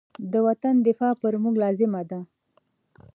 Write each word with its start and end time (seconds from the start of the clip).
د 0.31 0.33
وطن 0.47 0.73
دفاع 0.87 1.13
پر 1.21 1.33
موږ 1.43 1.55
لازمه 1.63 2.01
ده. 2.09 2.19